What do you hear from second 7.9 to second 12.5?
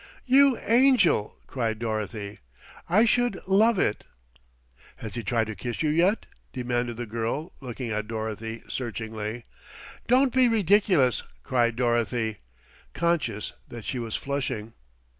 at Dorothy searchingly. "Don't be ridiculous," cried Dorothy,